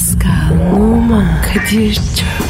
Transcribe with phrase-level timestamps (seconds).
[0.00, 2.49] Pascal, Oman, Kadir çok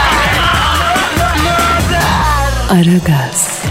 [2.71, 3.63] Aragaz,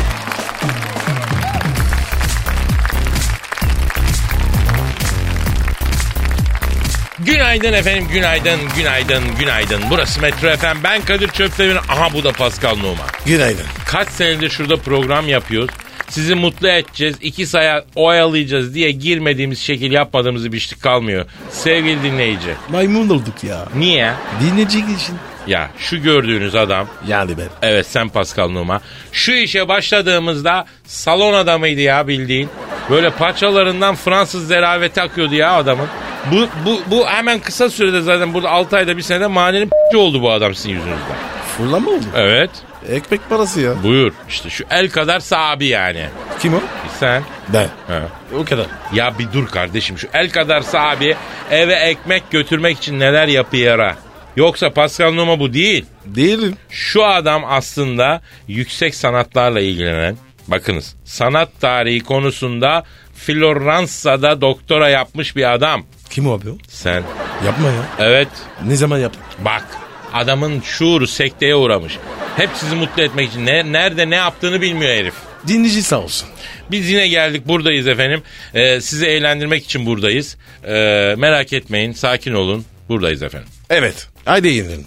[7.19, 9.83] Günaydın efendim, günaydın, günaydın, günaydın.
[9.91, 10.85] Burası Metro FM.
[10.85, 11.77] Ben Kadir Çöptemir.
[11.77, 13.07] Aha bu da Pascal Numa.
[13.27, 13.67] Günaydın.
[13.87, 15.75] Kaç senedir şurada program yapıyoruz.
[16.09, 21.27] Sizi mutlu edeceğiz, iki saya oyalayacağız diye girmediğimiz şekil yapmadığımız bir işlik kalmıyor.
[21.51, 22.55] Sevgili dinleyici.
[22.71, 23.69] Maymun olduk ya.
[23.75, 24.13] Niye?
[24.41, 25.15] Dinleyici için.
[25.47, 27.49] Ya şu gördüğünüz adam Yani ben.
[27.63, 28.81] Evet sen Pascal Numa.
[29.13, 32.49] Şu işe başladığımızda salon adamıydı ya bildiğin.
[32.91, 35.87] Böyle paçalarından Fransız zeraveti akıyordu ya adamın.
[36.33, 40.23] Bu, bu, bu hemen kısa sürede zaten burada 6 ayda bir senede manenin p- oldu
[40.23, 41.17] bu adam sizin yüzünüzden.
[41.57, 42.05] Fırlama oldu.
[42.17, 42.51] Evet
[42.89, 43.83] Ekmek parası ya.
[43.83, 46.07] buyur işte şu el kadar sahibi yani.
[46.39, 46.61] Kim o?
[47.01, 47.23] Sen.
[47.49, 47.69] Ben.
[47.89, 48.03] Ha.
[48.39, 48.67] O kadar.
[48.93, 51.17] Ya bir dur kardeşim şu el kadar sahibi
[51.51, 53.95] eve ekmek götürmek için neler yapıyor ha?
[54.37, 55.85] Yoksa Pascal Numa bu değil.
[56.05, 56.57] Değilim.
[56.71, 60.17] Şu adam aslında yüksek sanatlarla ilgilenen,
[60.49, 65.85] bakınız sanat tarihi konusunda Floransa'da doktora yapmış bir adam.
[66.11, 66.57] Kim o abi o?
[66.69, 67.03] Sen.
[67.47, 67.83] Yapma ya.
[67.99, 68.29] Evet.
[68.67, 69.23] Ne zaman yaptın?
[69.45, 69.65] Bak
[70.13, 71.99] adamın şuuru sekteye uğramış.
[72.37, 75.15] Hep sizi mutlu etmek için ne, nerede ne yaptığını bilmiyor herif.
[75.47, 76.29] Dinleyici sağ olsun.
[76.71, 78.23] Biz yine geldik buradayız efendim.
[78.55, 80.37] Ee, sizi eğlendirmek için buradayız.
[80.65, 83.49] Ee, merak etmeyin sakin olun buradayız efendim.
[83.71, 84.09] Evet.
[84.25, 84.85] Haydi yiyelim.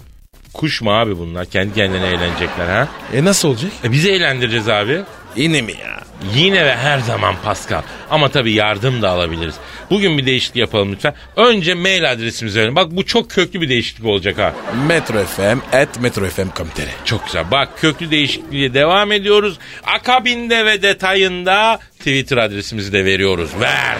[0.52, 1.46] Kuş mu abi bunlar?
[1.46, 2.88] Kendi kendine eğlenecekler ha?
[3.14, 3.72] E nasıl olacak?
[3.84, 5.02] E, bizi eğlendireceğiz abi.
[5.36, 6.00] Yine mi ya?
[6.34, 7.82] Yine ve her zaman Pascal.
[8.10, 9.54] Ama tabii yardım da alabiliriz.
[9.90, 11.14] Bugün bir değişiklik yapalım lütfen.
[11.36, 12.76] Önce mail adresimizi verelim.
[12.76, 14.52] Bak bu çok köklü bir değişiklik olacak ha.
[14.88, 16.90] Metro FM at Metro FM komiteri.
[17.04, 17.50] Çok güzel.
[17.50, 19.58] Bak köklü değişikliğe devam ediyoruz.
[19.84, 23.50] Akabinde ve detayında Twitter adresimizi de veriyoruz.
[23.60, 23.96] Ver.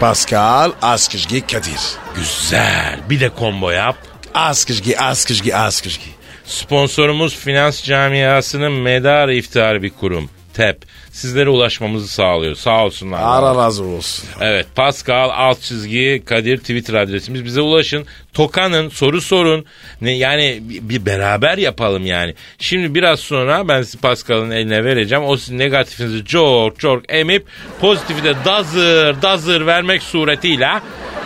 [0.00, 1.80] Pascal Askışgi Kadir.
[2.16, 2.98] Güzel.
[3.10, 3.96] Bir de combo yap.
[4.34, 6.18] Askışgi Askışgi Askışgi.
[6.44, 10.30] Sponsorumuz finans camiasının medarı iftiharı bir kurum.
[10.58, 10.82] TEP.
[11.10, 12.54] Sizlere ulaşmamızı sağlıyor.
[12.54, 13.20] Sağ olsunlar.
[13.22, 14.28] Ara razı olsun.
[14.40, 18.06] Evet Pascal alt çizgi Kadir Twitter adresimiz bize ulaşın.
[18.32, 19.64] Tokanın soru sorun.
[20.00, 22.34] Ne, yani bir, beraber yapalım yani.
[22.58, 25.24] Şimdi biraz sonra ben sizi Pascal'ın eline vereceğim.
[25.24, 27.46] O sizin negatifinizi çok çok emip
[27.80, 30.68] pozitifi de dazır dazır vermek suretiyle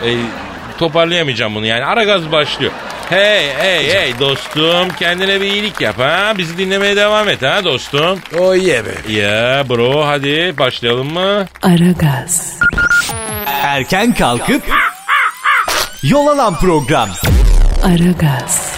[0.05, 0.09] e,
[0.77, 1.85] toparlayamayacağım bunu yani.
[1.85, 2.71] Ara gaz başlıyor.
[3.09, 6.33] Hey hey hey dostum kendine bir iyilik yap ha.
[6.37, 8.19] Bizi dinlemeye devam et ha dostum.
[8.39, 9.13] Oh yeah be.
[9.13, 11.47] Ya bro hadi başlayalım mı?
[11.61, 12.59] Aragaz,
[13.47, 14.63] Erken kalkıp
[16.03, 17.09] yol alan program.
[17.83, 18.73] Aragaz,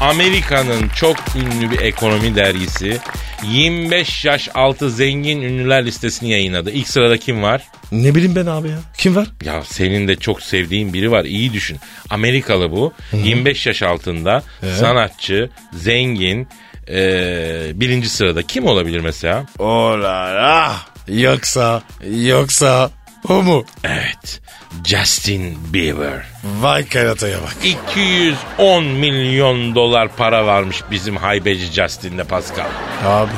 [0.00, 2.98] Amerika'nın çok ünlü bir ekonomi dergisi
[3.44, 6.70] 25 yaş altı zengin ünlüler listesini yayınladı.
[6.70, 7.62] İlk sırada kim var?
[7.92, 8.78] Ne bileyim ben abi ya.
[8.98, 9.26] Kim var?
[9.44, 11.24] Ya senin de çok sevdiğin biri var.
[11.24, 11.78] İyi düşün.
[12.10, 12.92] Amerikalı bu.
[13.12, 14.42] 25 yaş altında
[14.78, 16.48] sanatçı, zengin,
[16.88, 18.42] ee, birinci sırada.
[18.42, 19.44] Kim olabilir mesela?
[19.58, 20.76] Ola
[21.08, 22.90] Yoksa, yoksa
[23.28, 23.64] o mu?
[23.84, 24.40] Evet.
[24.84, 26.24] Justin Bieber.
[26.44, 27.56] Vay karataya bak.
[27.64, 32.66] 210 milyon dolar para varmış bizim haybeci Justin'de Pascal.
[33.06, 33.32] Abi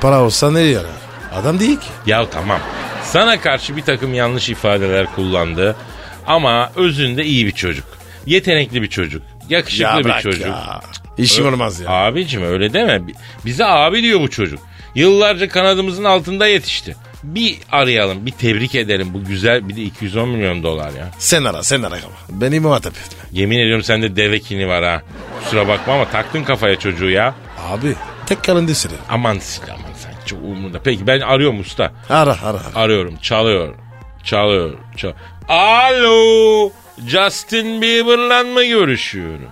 [0.00, 0.86] para olsa ne yarar?
[1.34, 1.86] Adam değil ki.
[2.06, 2.60] Ya tamam.
[3.12, 5.76] Sana karşı bir takım yanlış ifadeler kullandı.
[6.26, 7.84] Ama özünde iyi bir çocuk.
[8.26, 9.22] Yetenekli bir çocuk.
[9.48, 10.46] Yakışıklı bir çocuk.
[10.46, 10.80] ya.
[11.18, 11.88] İşim olmaz ya.
[11.90, 13.06] Abicim öyle deme.
[13.06, 13.14] Bi-
[13.44, 14.58] Bize abi diyor bu çocuk.
[14.94, 16.96] Yıllarca kanadımızın altında yetişti.
[17.22, 19.08] Bir arayalım, bir tebrik edelim.
[19.14, 21.10] Bu güzel bir de 210 milyon dolar ya.
[21.18, 21.96] Sen ara sen ara.
[22.28, 23.18] Beni muhatap etme.
[23.32, 25.02] Yemin ediyorum sende deve kini var ha.
[25.44, 27.34] Kusura bakma ama taktın kafaya çocuğu ya.
[27.68, 27.94] Abi
[28.26, 28.92] tek karın desene.
[29.08, 29.87] Aman sil aman sen
[30.28, 30.78] çok umurunda.
[30.84, 31.92] Peki ben arıyorum usta.
[32.10, 32.82] Ara ara ara.
[32.84, 33.74] Arıyorum çalıyor.
[34.24, 34.74] Çalıyor.
[34.96, 35.12] Çal
[35.48, 36.70] Alo.
[37.06, 39.48] Justin Bieber'la mı görüşüyorum?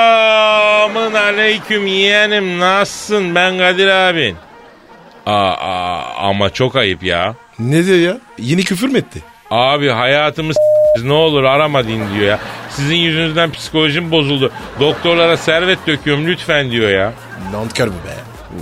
[0.00, 4.36] Selamın aleyküm yeğenim nasılsın ben Kadir abin.
[5.26, 7.34] Aa, aa, ama çok ayıp ya.
[7.58, 8.16] Ne diyor ya?
[8.38, 9.22] Yeni küfür mü etti?
[9.50, 10.60] Abi hayatımı s-
[11.08, 12.38] ne olur arama din diyor ya.
[12.70, 14.52] Sizin yüzünüzden psikolojim bozuldu.
[14.80, 17.12] Doktorlara servet döküyorum lütfen diyor ya.
[17.52, 18.14] Nankör bu be.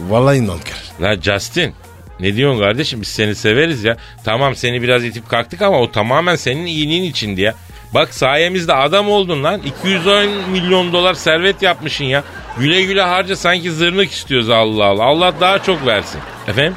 [0.08, 0.76] Vallahi nankör.
[1.00, 1.74] La Justin
[2.20, 3.96] ne diyorsun kardeşim biz seni severiz ya.
[4.24, 7.54] Tamam seni biraz itip kalktık ama o tamamen senin iyiliğin içindi ya.
[7.94, 9.60] Bak sayemizde adam oldun lan.
[9.62, 12.24] 210 milyon dolar servet yapmışsın ya.
[12.58, 15.04] Güle güle harca sanki zırnık istiyoruz Allah Allah.
[15.04, 16.20] Allah daha çok versin.
[16.48, 16.74] Efendim?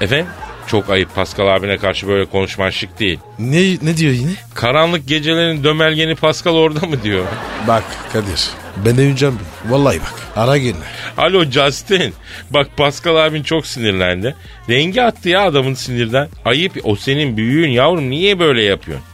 [0.00, 0.26] Efendim?
[0.66, 3.18] Çok ayıp Pascal abine karşı böyle konuşman şık değil.
[3.38, 4.30] Ne, ne diyor yine?
[4.54, 7.24] Karanlık gecelerin dömelgeni Pascal orada mı diyor?
[7.68, 8.48] Bak Kadir.
[8.84, 9.38] Ben evleneceğim.
[9.68, 10.14] Vallahi bak.
[10.36, 10.84] Ara gelme.
[11.18, 12.14] Alo Justin.
[12.50, 14.34] Bak Pascal abin çok sinirlendi.
[14.70, 16.28] Rengi attı ya adamın sinirden.
[16.44, 19.06] Ayıp o senin büyüğün yavrum niye böyle yapıyorsun?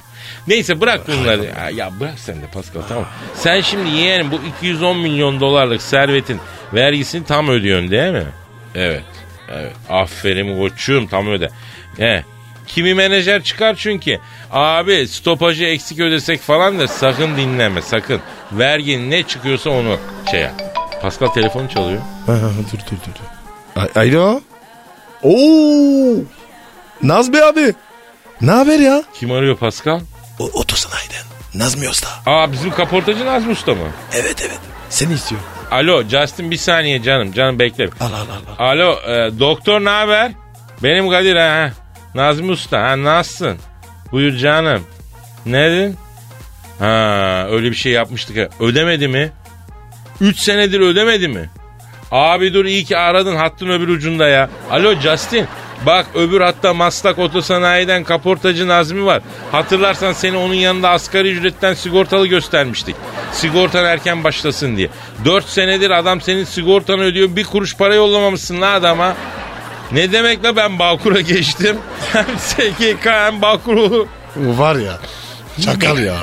[0.49, 1.45] Neyse bırak bunları.
[1.45, 3.07] Ya, ya bırak sen de Pascal tamam.
[3.35, 6.41] Sen şimdi yeğenim bu 210 milyon dolarlık servetin
[6.75, 8.25] vergisini tam ödüyorsun değil mi?
[8.75, 9.03] Evet.
[9.49, 9.73] Evet.
[9.91, 11.49] Aferin koçum tam öde.
[11.99, 12.25] He.
[12.67, 14.19] Kimi menajer çıkar çünkü.
[14.50, 18.21] Abi stopajı eksik ödesek falan da sakın dinleme sakın.
[18.53, 19.97] Vergin ne çıkıyorsa onu
[20.31, 20.62] şey yap.
[21.03, 22.00] Pascal telefonu çalıyor.
[22.27, 23.83] Ha, ha, dur dur dur.
[23.83, 24.41] A- Alo.
[25.23, 26.15] Oo.
[27.03, 27.75] Nazmi abi.
[28.41, 29.03] Ne haber ya?
[29.15, 30.00] Kim arıyor Pascal?
[30.39, 31.59] O, otursana Aydın.
[31.65, 32.09] Nazmi Usta.
[32.27, 33.89] Aa bizim kaportacı Nazmi Usta mı?
[34.15, 34.59] Evet evet.
[34.91, 35.41] Seni istiyor.
[35.73, 37.33] Alo Justin bir saniye canım.
[37.33, 37.85] Canım bekle.
[38.01, 38.59] Al al al.
[38.59, 38.71] al.
[38.71, 40.33] Alo e, doktor ne haber?
[40.83, 41.71] Benim Kadir ha.
[42.15, 43.59] Nazmi Usta ha nasılsın?
[44.13, 44.83] Buyur canım.
[45.47, 45.97] Ne dedin?
[46.79, 48.65] Ha öyle bir şey yapmıştık ha.
[48.65, 49.33] Ödemedi mi?
[50.21, 51.51] 3 senedir ödemedi mi?
[52.11, 54.51] Abi dur iyi ki aradın hattın öbür ucunda ya.
[54.71, 55.47] Alo Justin.
[55.87, 59.23] Bak öbür hatta Maslak Otosanayi'den kaportacı Nazmi var.
[59.52, 62.96] Hatırlarsan seni onun yanında asgari ücretten sigortalı göstermiştik.
[63.32, 64.88] Sigortan erken başlasın diye.
[65.25, 67.37] 4 senedir adam senin sigortanı ödüyor.
[67.37, 69.14] Bir kuruş para yollamamışsın la adama.
[69.93, 71.79] Ne demek la ben Bağkur'a geçtim.
[72.12, 74.08] Hem SGK hem Bağkur'u.
[74.37, 74.99] O var ya.
[75.64, 76.17] Çakal ya.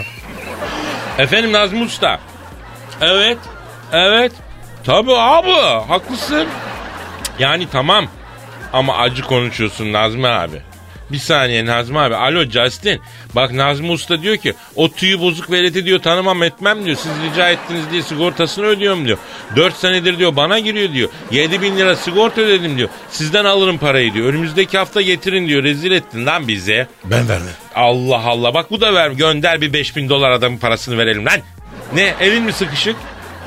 [1.17, 2.19] Efendim Nazmi Usta.
[3.01, 3.37] Evet.
[3.91, 4.31] Evet.
[4.83, 5.51] Tabii abi
[5.87, 6.47] haklısın.
[7.39, 8.07] Yani tamam.
[8.73, 10.61] Ama acı konuşuyorsun Nazmi abi.
[11.11, 12.15] Bir saniye Nazmi abi.
[12.15, 13.01] Alo Justin.
[13.35, 16.97] Bak Nazmi Usta diyor ki o tüyü bozuk veleti diyor tanımam etmem diyor.
[16.97, 19.17] Siz rica ettiniz diye sigortasını ödüyorum diyor.
[19.55, 21.09] 4 senedir diyor bana giriyor diyor.
[21.31, 22.89] 7 bin lira sigorta ödedim diyor.
[23.09, 24.27] Sizden alırım parayı diyor.
[24.27, 25.63] Önümüzdeki hafta getirin diyor.
[25.63, 26.87] Rezil ettin lan bize.
[27.03, 27.53] Ben vermem.
[27.75, 31.39] Allah Allah bak bu da ver gönder bir 5000 dolar adamın parasını verelim lan.
[31.95, 32.95] Ne elin mi sıkışık?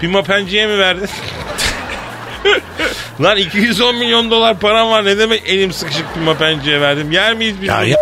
[0.00, 1.08] Pima penciye mi verdin?
[3.20, 7.12] lan 210 milyon dolar param var ne demek elim sıkışık pima penciye verdim.
[7.12, 7.68] Yer miyiz biz?
[7.68, 7.88] Ya bunu?
[7.88, 7.96] ya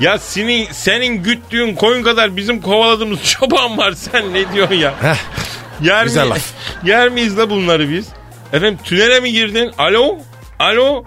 [0.00, 0.18] ya.
[0.18, 4.94] Senin, senin güttüğün koyun kadar bizim kovaladığımız çoban var sen ne diyorsun ya?
[5.02, 5.16] Heh.
[5.82, 6.50] Yer, Güzel mi, laf.
[6.84, 8.08] yer miyiz la bunları biz?
[8.52, 9.70] Efendim tünele mi girdin?
[9.78, 10.18] Alo?
[10.58, 11.04] Alo?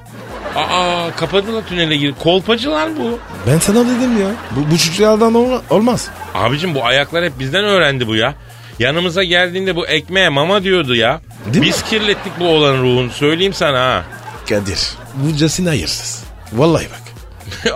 [0.56, 2.14] Aa kapadılar tünele gir.
[2.24, 3.20] Kolpacı lan bu.
[3.52, 4.28] Ben sana dedim ya.
[4.52, 6.08] Bu, bu çocuklardan ol- olmaz.
[6.34, 8.34] Abicim bu ayaklar hep bizden öğrendi bu ya.
[8.80, 11.22] Yanımıza geldiğinde bu ekmeğe mama diyordu ya.
[11.54, 14.04] Değil Biz kirlettik bu olanın ruhunu söyleyeyim sana ha.
[14.50, 14.80] Kadir.
[15.16, 16.24] Bu Casin hayırsız.
[16.54, 17.02] Vallahi bak.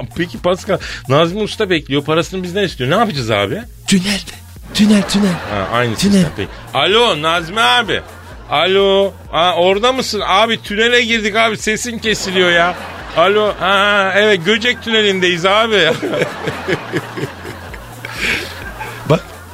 [0.15, 0.77] Peki Pascal
[1.09, 2.89] Nazmi Usta bekliyor parasını bizden istiyor.
[2.89, 3.61] Ne yapacağız abi?
[3.87, 4.31] Tünelde.
[4.73, 5.31] Tünel tünel.
[5.51, 6.13] Ha, aynı Tünel.
[6.13, 6.49] sistem peki.
[6.73, 8.01] Alo Nazmi abi.
[8.49, 9.13] Alo.
[9.33, 10.21] Aa, orada mısın?
[10.27, 12.75] Abi tünele girdik abi sesin kesiliyor ya.
[13.17, 13.53] Alo.
[13.59, 15.77] Ha, evet Göcek tünelindeyiz abi.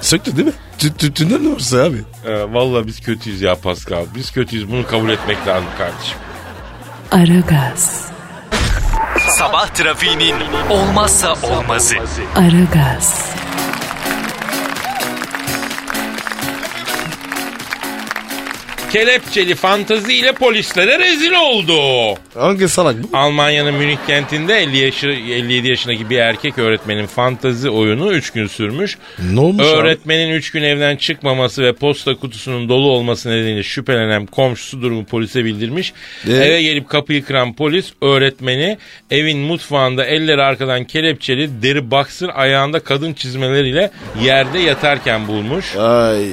[0.01, 0.53] Söktü değil mi?
[0.77, 2.03] Tü, tü, tünel ne olursa abi.
[2.25, 4.05] ee, vallahi biz kötüyüz ya Pascal.
[4.15, 6.17] Biz kötüyüz bunu kabul etmek lazım kardeşim.
[7.11, 8.07] Aragaz,
[9.37, 10.35] Sabah trafiğinin
[10.69, 11.95] olmazsa olmazı.
[12.35, 13.31] Aragaz,
[18.93, 21.73] Kelepçeli fantazi ile polislere rezil oldu.
[22.33, 23.17] Hangi salak bu?
[23.17, 28.97] Almanya'nın Münih kentinde 50 yaşı, 57 yaşındaki bir erkek öğretmenin fantazi oyunu 3 gün sürmüş.
[29.33, 29.65] Ne olmuş?
[29.65, 35.45] Öğretmenin 3 gün evden çıkmaması ve posta kutusunun dolu olması nedeniyle şüphelenen komşusu durumu polise
[35.45, 35.93] bildirmiş.
[36.27, 36.31] Ee?
[36.33, 38.77] Eve gelip kapıyı kıran polis öğretmeni
[39.11, 43.91] evin mutfağında elleri arkadan kelepçeli deri boxer ayağında kadın çizmeleriyle
[44.23, 45.75] yerde yatarken bulmuş.
[45.75, 46.25] Ay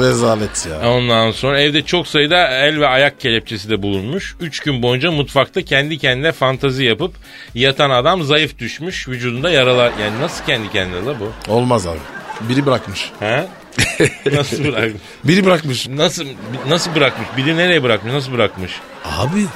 [0.00, 0.90] rezalet ya.
[0.90, 4.36] Ondan sonra evde çok sayıda el ve ayak kelepçesi de bulunmuş.
[4.40, 7.14] Üç gün boyunca mutfakta kendi kendine fantazi yapıp
[7.54, 9.08] yatan adam zayıf düşmüş.
[9.08, 9.92] Vücudunda yaralar.
[10.02, 11.52] Yani nasıl kendi kendine la bu?
[11.52, 11.98] Olmaz abi.
[12.40, 13.10] Biri bırakmış.
[13.20, 13.46] Ha?
[14.32, 15.02] nasıl bırakmış?
[15.24, 15.88] Biri bırakmış.
[15.88, 16.24] Nasıl
[16.68, 17.28] nasıl bırakmış?
[17.36, 18.12] Biri nereye bırakmış?
[18.12, 18.72] Nasıl bırakmış?
[19.04, 19.46] Abi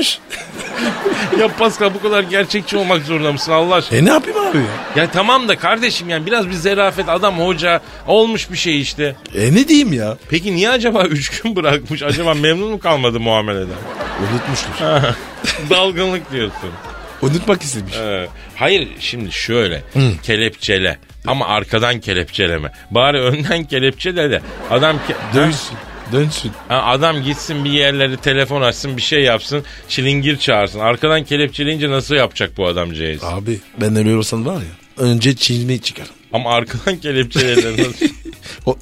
[0.00, 0.18] bırakmış.
[1.40, 3.98] ya Pascal bu kadar gerçekçi olmak zorunda mısın Allah aşkına?
[3.98, 5.02] E ne yapayım abi ya?
[5.02, 9.16] Ya tamam da kardeşim yani biraz bir zerafet adam hoca olmuş bir şey işte.
[9.34, 10.16] E ne diyeyim ya?
[10.28, 12.02] Peki niye acaba üç gün bırakmış?
[12.02, 13.76] Acaba memnun mu kalmadı muameleden?
[14.32, 14.70] Unutmuştur.
[15.70, 16.70] Dalgınlık diyorsun.
[17.22, 17.94] Unutmak istemiş.
[17.96, 18.26] Ee,
[18.56, 19.82] hayır şimdi şöyle
[20.22, 22.72] kelepçele ama arkadan kelepçeleme.
[22.90, 24.40] Bari önden kelepçele de
[24.70, 25.76] adam ke- Dönsün.
[26.12, 26.52] Dönsün.
[26.68, 30.78] Ha, adam gitsin bir yerleri telefon açsın bir şey yapsın çilingir çağırsın.
[30.78, 33.24] Arkadan kelepçeleyince nasıl yapacak bu adamcağız?
[33.24, 36.10] Abi ben olsam var ya önce çizmeyi çıkarın.
[36.32, 37.00] Ama arkadan?
[38.66, 38.76] O-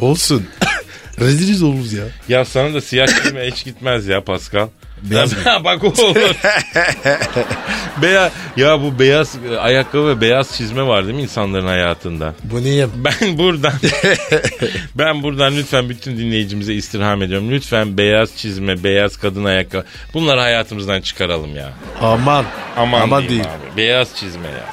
[0.00, 0.46] olsun.
[1.20, 2.04] Reziliz oluruz ya.
[2.28, 4.68] ya sana da siyah çizme hiç gitmez ya Pascal.
[5.02, 6.16] Beyaz Ya, bak o olur.
[8.02, 12.34] beyaz, ya bu beyaz e, ayakkabı ve beyaz çizme var değil mi insanların hayatında?
[12.44, 12.86] Bu niye?
[12.96, 13.72] Ben buradan
[14.94, 17.50] ben buradan lütfen bütün dinleyicimize istirham ediyorum.
[17.50, 21.72] Lütfen beyaz çizme, beyaz kadın ayakkabı bunları hayatımızdan çıkaralım ya.
[22.00, 22.44] Aman.
[22.76, 23.40] Aman, Aman değil.
[23.40, 23.76] abi.
[23.76, 24.64] Beyaz çizme ya.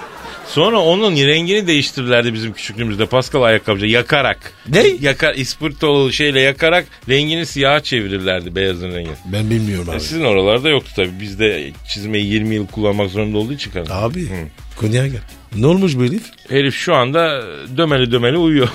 [0.56, 4.54] Sonra onun rengini değiştirirlerdi bizim küçüklüğümüzde Pascal ayakkabıcı yakarak.
[4.70, 4.88] Ne?
[5.02, 9.10] Yakar ispirtolu şeyle yakarak rengini siyaha çevirirlerdi beyazın rengi.
[9.26, 10.00] Ben bilmiyorum abi.
[10.00, 11.20] Sizin oralarda yoktu tabii.
[11.20, 13.92] Bizde çizmeyi 20 yıl kullanmak zorunda olduğu için kadın.
[13.92, 14.28] Abi.
[14.76, 15.22] Konuya gel.
[15.56, 16.24] Ne olmuş bu herif?
[16.50, 17.44] Herif şu anda
[17.78, 18.70] dömeli dömeli uyuyor.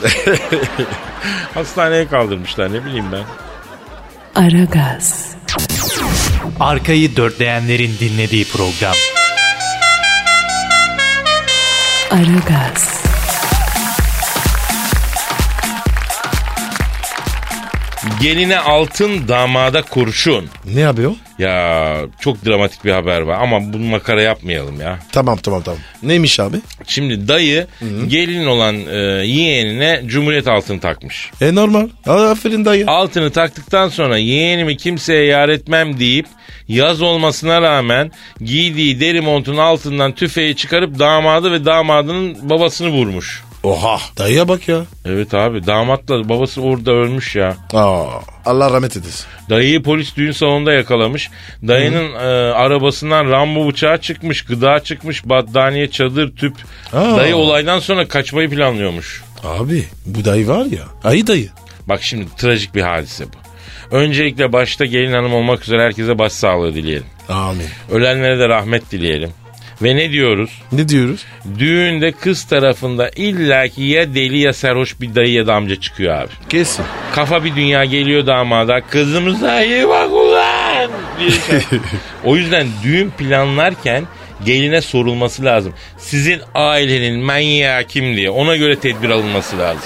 [1.55, 3.25] Hastaneye kaldırmışlar ne bileyim ben.
[4.35, 5.35] Aragaz,
[6.61, 8.95] Arkayı dörtleyenlerin dinlediği program.
[12.11, 13.00] Aragaz,
[18.21, 20.47] Geline altın damada kurşun.
[20.75, 21.17] Ne o?
[21.39, 24.99] Ya çok dramatik bir haber var ama bunu makara yapmayalım ya.
[25.13, 25.81] Tamam tamam tamam.
[26.03, 26.57] Neymiş abi?
[26.87, 27.67] Şimdi dayı
[28.09, 28.97] gelin olan e,
[29.27, 31.31] yeğenine cumhuriyet altını takmış.
[31.41, 31.89] E normal.
[32.07, 32.85] Aferin dayı.
[32.87, 36.27] Altını taktıktan sonra yeğenimi kimseye yar etmem deyip
[36.69, 38.11] yaz olmasına rağmen
[38.41, 43.43] giydiği deri montun altından tüfeği çıkarıp damadı ve damadının babasını vurmuş.
[43.63, 43.99] Oha.
[44.19, 44.83] Dayıya bak ya.
[45.05, 47.57] Evet abi damatla babası orada ölmüş ya.
[47.75, 48.05] Aa,
[48.47, 49.27] Allah rahmet eylesin.
[49.51, 51.31] Dayıyı polis düğün salonunda yakalamış.
[51.69, 56.55] Dayının e, arabasından Rambo bıçağı çıkmış, gıda çıkmış, battaniye, çadır, tüp.
[56.93, 57.17] Aa.
[57.17, 59.23] Dayı olaydan sonra kaçmayı planlıyormuş.
[59.45, 60.85] Abi bu dayı var ya.
[61.05, 61.49] Ayı dayı.
[61.87, 63.37] Bak şimdi trajik bir hadise bu.
[63.97, 67.07] Öncelikle başta gelin hanım olmak üzere herkese başsağlığı dileyelim.
[67.29, 67.67] Amin.
[67.91, 69.31] Ölenlere de rahmet dileyelim.
[69.83, 70.51] Ve ne diyoruz?
[70.73, 71.25] Ne diyoruz?
[71.59, 76.29] Düğünde kız tarafında illaki ya deli ya sarhoş bir dayı ya da amca çıkıyor abi.
[76.49, 76.85] Kesin.
[77.15, 78.81] Kafa bir dünya geliyor damada.
[78.81, 80.91] Kızımıza iyi bak ulan.
[81.21, 81.79] şey-
[82.25, 84.05] o yüzden düğün planlarken
[84.45, 85.73] geline sorulması lazım.
[85.99, 88.31] Sizin ailenin manyağı kim diye.
[88.31, 89.83] Ona göre tedbir alınması lazım.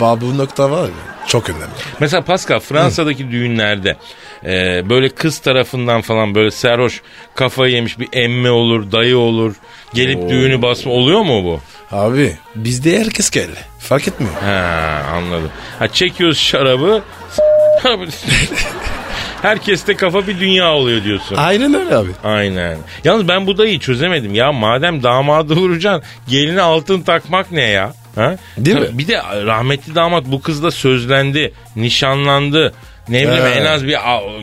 [0.00, 1.11] Babu nokta var ya.
[1.26, 1.64] Çok önemli.
[2.00, 3.96] Mesela Pascal Fransa'daki düğünlerde
[4.44, 7.02] e, böyle kız tarafından falan böyle serhoş
[7.34, 9.54] kafayı yemiş bir emme olur, dayı olur.
[9.94, 11.60] Gelip düğünü basma oluyor mu bu?
[11.96, 13.58] Abi bizde herkes geldi.
[13.78, 14.34] Fark etmiyor.
[14.34, 15.50] Ha anladım.
[15.78, 17.02] Ha çekiyoruz şarabı.
[19.42, 21.36] Herkeste kafa bir dünya oluyor diyorsun.
[21.36, 22.10] Aynen öyle abi.
[22.24, 22.78] Aynen.
[23.04, 24.52] Yalnız ben bu dayıyı çözemedim ya.
[24.52, 27.92] Madem damadı vuracaksın geline altın takmak ne ya?
[28.14, 28.36] Ha?
[28.58, 28.98] Değil mi?
[28.98, 32.74] Bir de rahmetli damat bu kızla sözlendi, nişanlandı.
[33.08, 33.96] Ne bileyim en az bir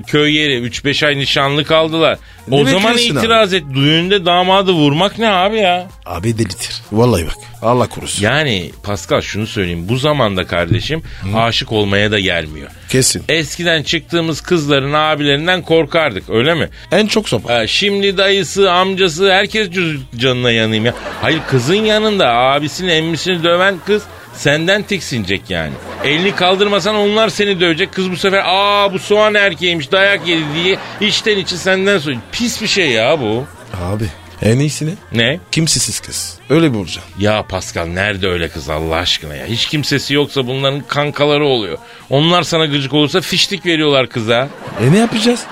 [0.07, 2.17] köy yeri 3-5 ay nişanlı kaldılar.
[2.47, 3.63] Ne o zaman itiraz et.
[3.73, 5.87] Düğünde damadı vurmak ne abi ya?
[6.05, 6.81] Abi delitir.
[6.91, 7.33] Vallahi bak.
[7.61, 8.23] Allah korusun.
[8.23, 9.89] Yani Pascal şunu söyleyeyim.
[9.89, 11.03] Bu zamanda kardeşim
[11.35, 12.69] aşık olmaya da gelmiyor.
[12.89, 13.23] Kesin.
[13.29, 16.69] Eskiden çıktığımız kızların abilerinden korkardık öyle mi?
[16.91, 17.53] En çok sopa.
[17.53, 19.69] Ha, şimdi dayısı, amcası herkes
[20.17, 20.93] canına yanayım ya.
[21.21, 24.03] Hayır kızın yanında abisini emmisini döven kız
[24.43, 25.73] senden tiksinecek yani.
[26.03, 27.91] Elini kaldırmasan onlar seni dövecek.
[27.91, 32.23] Kız bu sefer aa bu soğan erkeğiymiş dayak yedi diye içten içe senden söylüyor.
[32.31, 33.45] Pis bir şey ya bu.
[33.83, 34.05] Abi
[34.41, 35.39] en iyisini Ne?
[35.51, 36.37] kimsesiz kız.
[36.49, 37.13] Öyle vuracaksın.
[37.19, 39.45] Ya Pascal nerede öyle kız Allah aşkına ya.
[39.45, 41.77] Hiç kimsesi yoksa bunların kankaları oluyor.
[42.09, 44.47] Onlar sana gıcık olursa fiştik veriyorlar kıza.
[44.87, 45.43] E ne yapacağız?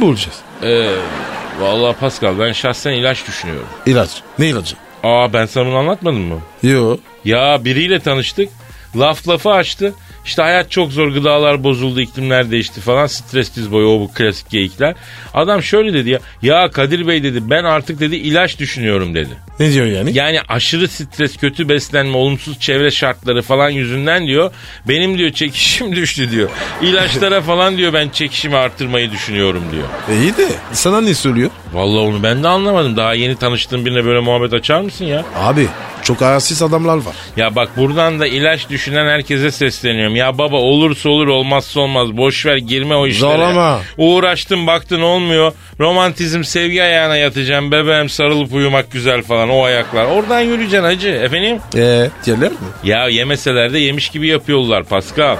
[0.00, 0.36] Bulacağız.
[0.62, 0.90] Ee,
[1.60, 3.66] vallahi Pascal ben şahsen ilaç düşünüyorum.
[3.86, 4.10] İlaç.
[4.38, 4.76] Ne ilacı?
[5.04, 6.40] Aa ben sana bunu anlatmadım mı?
[6.62, 6.96] Yo.
[7.24, 8.48] Ya biriyle tanıştık.
[8.96, 9.94] Laf lafı açtı.
[10.24, 14.50] İşte hayat çok zor gıdalar bozuldu iklimler değişti falan stres diz boyu o bu klasik
[14.50, 14.94] geyikler.
[15.34, 19.30] Adam şöyle dedi ya ya Kadir Bey dedi ben artık dedi ilaç düşünüyorum dedi.
[19.60, 20.10] Ne diyor yani?
[20.14, 24.50] Yani aşırı stres kötü beslenme olumsuz çevre şartları falan yüzünden diyor
[24.88, 26.50] benim diyor çekişim düştü diyor.
[26.82, 29.84] İlaçlara falan diyor ben çekişimi arttırmayı düşünüyorum diyor.
[30.10, 31.50] E iyi de sana ne söylüyor?
[31.72, 32.96] Vallahi onu ben de anlamadım.
[32.96, 35.24] Daha yeni tanıştığın birine böyle muhabbet açar mısın ya?
[35.36, 35.68] Abi
[36.04, 37.14] çok ayarsız adamlar var.
[37.36, 40.16] Ya bak buradan da ilaç düşünen herkese sesleniyorum.
[40.16, 42.16] Ya baba olursa olur olmazsa olmaz.
[42.16, 43.30] Boş ver girme o işlere.
[43.32, 43.80] Zorlama.
[43.98, 45.52] Uğraştın baktın olmuyor.
[45.80, 47.72] Romantizm sevgi ayağına yatacağım.
[47.72, 50.04] Bebeğim sarılıp uyumak güzel falan o ayaklar.
[50.04, 51.08] Oradan yürüyeceksin hacı.
[51.08, 51.58] Efendim?
[51.76, 52.56] E diğerler mi?
[52.84, 55.36] Ya yemeseler de yemiş gibi yapıyorlar Pascal.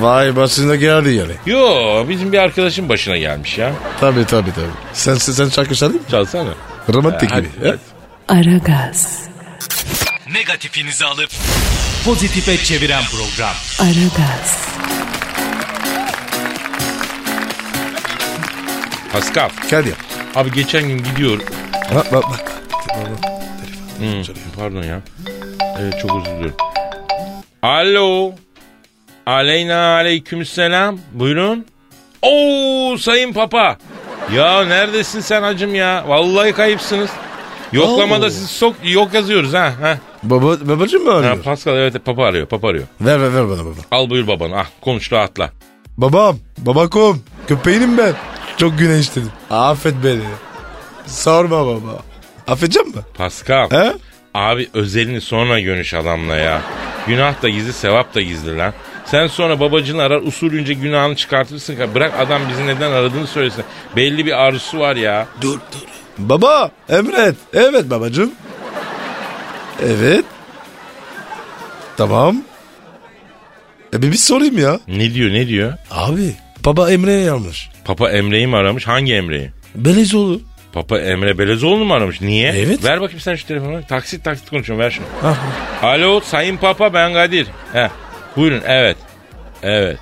[0.00, 1.32] Vay başına geldi yani.
[1.46, 1.68] Yo
[2.08, 3.72] bizim bir arkadaşın başına gelmiş ya.
[4.00, 4.66] Tabii tabii tabii.
[4.92, 6.08] Sen sen şarkı çalayım mı?
[6.10, 6.50] Çalsana.
[6.92, 7.68] Romantik Hadi, gibi.
[7.68, 7.68] hadi.
[7.68, 8.32] he?
[10.32, 11.30] Negatifinizi alıp
[12.04, 13.54] pozitife çeviren program.
[13.80, 14.68] Aragaz,
[19.12, 19.48] Pascal.
[19.70, 19.94] Kadir.
[20.34, 21.44] Abi geçen gün gidiyorum.
[21.94, 22.52] Bak bak bak.
[23.98, 24.46] Hı, çalıyor.
[24.56, 25.00] pardon ya.
[25.80, 26.56] Evet çok özür diliyorum.
[27.62, 28.32] Alo.
[29.26, 30.98] Aleyna aleykümselam.
[31.12, 31.66] Buyurun.
[32.22, 33.76] Oo sayın papa.
[34.34, 36.04] Ya neredesin sen hacım ya?
[36.06, 37.10] Vallahi kayıpsınız.
[37.72, 38.30] Yoklamada Oo.
[38.30, 39.72] sizi sok yok yazıyoruz ha.
[39.80, 39.98] ha.
[40.22, 41.42] Baba, babacım mı ha arıyor?
[41.42, 42.84] Pascal evet papa arıyor papa arıyor.
[43.00, 43.80] ver ver ver bana baba.
[43.90, 45.50] Al buyur babanı ah konuş rahatla.
[45.98, 48.14] Babam, babakom, köpeğinim ben.
[48.56, 49.30] Çok güneşledim.
[49.50, 50.22] Affet beni.
[51.06, 52.02] Sorma baba.
[52.48, 53.02] Affedecek mi?
[53.14, 53.70] Pascal.
[53.70, 53.92] He?
[54.34, 56.62] Abi özelini sonra görüş adamla ya.
[57.06, 58.72] Günah da gizli sevap da gizli lan.
[59.06, 61.76] Sen sonra babacını arar usulünce günahını çıkartırsın.
[61.94, 63.64] Bırak adam bizi neden aradığını söylesin.
[63.96, 65.26] Belli bir arzusu var ya.
[65.40, 65.86] Dur dur.
[66.18, 67.36] Baba emret.
[67.54, 68.32] Evet babacım.
[69.82, 70.24] Evet.
[71.96, 72.42] Tamam.
[73.94, 74.80] E bir, bir sorayım ya.
[74.88, 75.72] Ne diyor ne diyor?
[75.90, 76.34] Abi
[76.64, 77.70] baba Emre'ye yanlış.
[77.84, 78.86] Papa Emre'yi mi aramış?
[78.88, 79.50] Hangi Emre'yi?
[79.74, 80.40] Belezoğlu.
[80.72, 82.20] Papa Emre Belezoğlu mu aramış?
[82.20, 82.48] Niye?
[82.56, 82.84] Evet.
[82.84, 83.80] Ver bakayım sen şu telefonu.
[83.88, 85.06] Taksit taksit konuşuyorum ver şunu.
[85.82, 87.46] Alo Sayın Papa ben Kadir.
[87.72, 87.88] Heh,
[88.36, 88.96] buyurun evet.
[89.62, 89.98] Evet.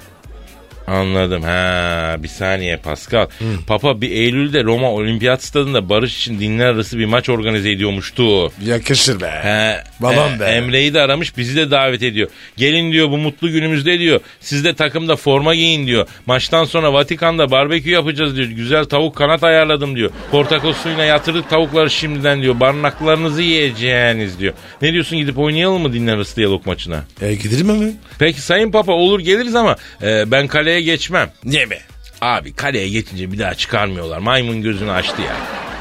[0.91, 1.43] Anladım.
[1.43, 3.27] Ha bir saniye Pascal.
[3.67, 8.53] Papa bir Eylül'de Roma Olimpiyat Stadında barış için dinler arası bir maç organize ediyormuştu.
[8.65, 9.31] yakışır be.
[9.43, 10.45] He, Babam e, be.
[10.45, 12.29] Emre'yi de aramış bizi de davet ediyor.
[12.57, 14.21] Gelin diyor bu mutlu günümüzde diyor.
[14.41, 16.07] Siz de takımda forma giyin diyor.
[16.27, 18.49] Maçtan sonra Vatikan'da barbekü yapacağız diyor.
[18.49, 20.11] Güzel tavuk kanat ayarladım diyor.
[20.31, 22.61] Portakal suyuna yatırdık tavukları şimdiden diyor.
[22.61, 24.55] Barınaklarınızı yiyeceğiniz diyor.
[24.83, 27.05] Ne diyorsun gidip oynayalım mı dinler arası diyalog maçına?
[27.23, 27.93] E gidelim mi?
[28.19, 31.31] Peki Sayın Papa olur geliriz ama e, ben kaleye geçmem.
[31.45, 31.79] Niye mi?
[32.21, 34.19] Abi kaleye geçince bir daha çıkarmıyorlar.
[34.19, 35.37] Maymun gözünü açtı ya.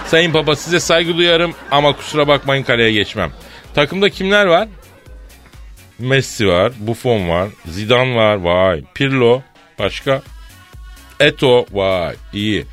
[0.08, 3.32] Sayın Papa size saygı duyarım ama kusura bakmayın kaleye geçmem.
[3.76, 4.68] Takımda kimler var?
[6.00, 8.84] Messi var, Buffon var, Zidane var, vay.
[8.94, 9.42] Pirlo,
[9.80, 10.22] başka?
[11.20, 12.66] Eto, vay, iyi.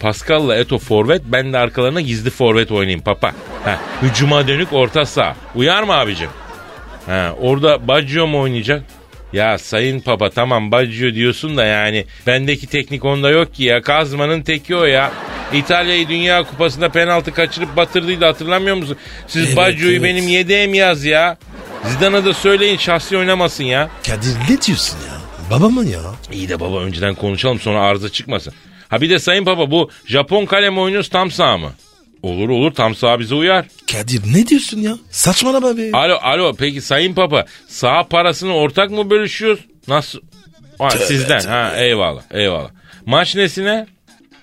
[0.00, 3.32] Pascal'la Eto forvet, ben de arkalarına gizli forvet oynayayım papa.
[3.64, 5.36] Ha, hücuma dönük orta saha.
[5.54, 6.30] Uyar mı abicim?
[7.06, 8.82] Ha, orada Baggio mu oynayacak?
[9.32, 13.82] Ya sayın papa tamam Baggio diyorsun da yani bendeki teknik onda yok ki ya.
[13.82, 15.12] Kazmanın teki o ya.
[15.52, 18.96] İtalya'yı Dünya Kupası'nda penaltı kaçırıp batırdıydı hatırlamıyor musun?
[19.26, 20.02] Siz Evet, Baggio'yu evet.
[20.02, 21.36] benim yedeğim yaz ya.
[21.84, 23.88] Zidane'a da söyleyin şahsi oynamasın ya.
[24.06, 25.18] Kadir ne diyorsun ya?
[25.50, 26.00] Babamın ya.
[26.32, 28.54] İyi de baba önceden konuşalım sonra arıza çıkmasın.
[28.88, 31.72] Ha bir de sayın papa bu Japon kale mi oynuyoruz tam sağ mı?
[32.22, 33.64] Olur olur tam sağ bize uyar.
[33.92, 34.92] Kadir ne diyorsun ya?
[35.10, 35.90] Saçmalama be.
[35.92, 39.60] Alo alo peki sayın papa sağ parasını ortak mı bölüşüyoruz?
[39.88, 40.20] Nasıl?
[40.78, 42.70] Ha, sizden ha eyvallah eyvallah.
[43.06, 43.86] Maç nesine?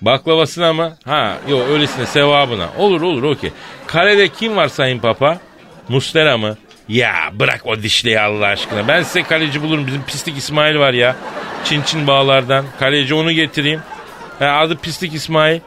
[0.02, 0.96] Baklavasına mı?
[1.04, 2.68] Ha yok öylesine sevabına.
[2.78, 3.50] Olur olur okey.
[3.86, 5.38] Kalede kim var sayın papa?
[5.88, 6.56] Mustera mı?
[6.88, 8.88] Ya bırak o dişliyi Allah aşkına.
[8.88, 9.86] Ben size kaleci bulurum.
[9.86, 11.16] Bizim pislik İsmail var ya.
[11.64, 12.64] Çin Çin bağlardan.
[12.78, 13.80] Kaleci onu getireyim.
[14.38, 15.60] Ha, adı pislik İsmail.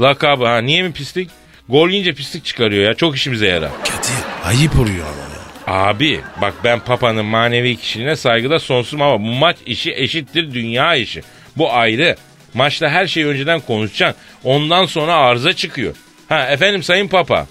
[0.00, 0.58] Lakabı ha.
[0.58, 1.30] Niye mi pislik?
[1.68, 2.94] Gol yiyince pislik çıkarıyor ya.
[2.94, 3.70] Çok işimize yarar.
[3.84, 5.84] Kadir ayıp oluyor ama ya.
[5.88, 11.22] Abi bak ben Papa'nın manevi kişiliğine saygıda sonsuzum ama bu maç işi eşittir dünya işi.
[11.56, 12.16] Bu ayrı.
[12.54, 14.22] Maçta her şeyi önceden konuşacaksın.
[14.44, 15.94] Ondan sonra arıza çıkıyor.
[16.28, 17.46] Ha efendim Sayın Papa.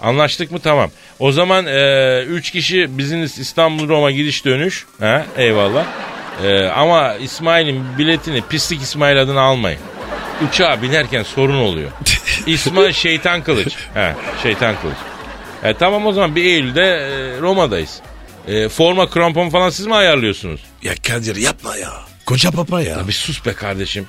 [0.00, 0.58] Anlaştık mı?
[0.60, 0.90] Tamam.
[1.18, 4.86] O zaman e, üç kişi biziniz İstanbul Roma gidiş dönüş.
[5.00, 5.84] Ha eyvallah.
[6.44, 9.78] E, ama İsmail'in biletini pislik İsmail adını almayın.
[10.48, 11.90] Uçağa binerken sorun oluyor.
[12.46, 13.74] İsmail şeytan kılıç.
[13.94, 14.96] He, şeytan kılıç.
[15.64, 18.00] E, tamam o zaman bir Eylül'de e, Roma'dayız.
[18.48, 20.60] E, forma krampon falan siz mi ayarlıyorsunuz?
[20.82, 21.90] Ya Kadir yapma ya.
[22.26, 23.08] Koca papa ya.
[23.08, 24.06] Bir sus be kardeşim.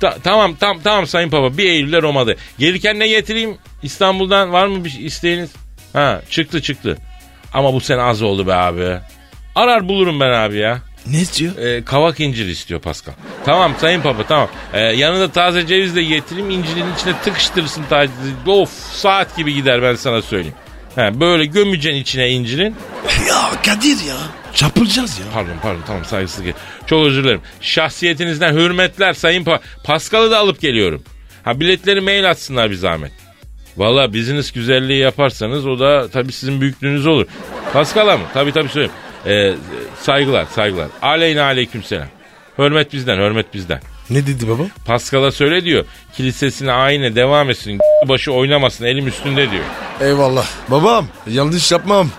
[0.00, 2.34] Ta- tamam tam tamam sayın baba bir Eylül'de Roma'da.
[2.58, 3.58] Gelirken ne getireyim?
[3.82, 5.50] İstanbul'dan var mı bir isteğiniz?
[5.92, 6.98] Ha çıktı çıktı.
[7.54, 8.98] Ama bu sene az oldu be abi.
[9.54, 10.78] Arar bulurum ben abi ya.
[11.06, 11.56] Ne istiyor?
[11.58, 13.12] E, kavak incir istiyor Pascal.
[13.44, 14.48] Tamam sayın papa tamam.
[14.72, 18.12] E, yanında taze ceviz de getireyim incirin içine tıkıştırırsın taze.
[18.46, 20.54] Of saat gibi gider ben sana söyleyeyim.
[20.94, 22.76] Ha, böyle gömeceksin içine incirin.
[23.28, 24.16] Ya Kadir ya.
[24.54, 25.24] Çapılacağız ya.
[25.34, 26.54] Pardon pardon tamam saygısızlık.
[26.86, 27.40] Çok özür dilerim.
[27.60, 31.02] Şahsiyetinizden hürmetler Sayın pa Pascal'ı da alıp geliyorum.
[31.42, 33.12] Ha biletleri mail atsınlar bir zahmet.
[33.76, 37.26] Valla business güzelliği yaparsanız o da tabii sizin büyüklüğünüz olur.
[37.72, 38.24] Pascal'a mı?
[38.34, 38.92] Tabii tabii söyleyeyim.
[39.26, 39.54] Ee,
[40.00, 40.88] saygılar saygılar.
[41.02, 42.06] Aleyna aleyküm selam.
[42.58, 43.80] Hürmet bizden hürmet bizden.
[44.10, 44.62] Ne dedi baba?
[44.86, 45.84] Pascal'a söyle diyor.
[46.16, 47.80] Kilisesine ayine devam etsin.
[48.08, 49.64] Başı oynamasın elim üstünde diyor.
[50.00, 50.46] Eyvallah.
[50.68, 52.10] Babam yanlış yapmam.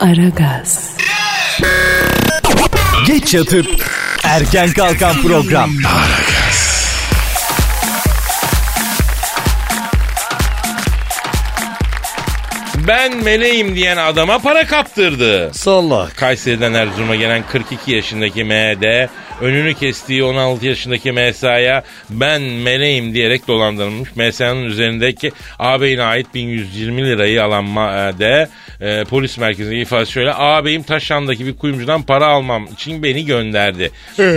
[0.00, 0.96] Aragaz,
[3.06, 3.66] Geç yatıp
[4.24, 5.70] erken kalkan program.
[12.86, 15.50] Ben meleğim diyen adama para kaptırdı.
[15.54, 16.16] Salak.
[16.16, 19.08] Kayseri'den Erzurum'a gelen 42 yaşındaki MD
[19.40, 24.16] önünü kestiği 16 yaşındaki MSA'ya ben meleğim diyerek dolandırılmış.
[24.16, 28.48] MSA'nın üzerindeki ağabeyine ait 1120 lirayı alan MD
[28.80, 33.90] e, polis merkezinde ifade şöyle ağabeyim Taşan'daki bir kuyumcudan para almam için beni gönderdi.